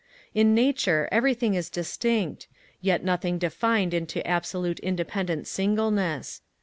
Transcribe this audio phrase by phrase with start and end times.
[0.33, 2.47] In nature everything is distinct,
[2.81, 6.41] yet nothing defined into absolute independent singleness.